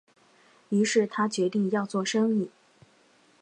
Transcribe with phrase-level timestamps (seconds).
[0.69, 2.49] 於是他决定要做生意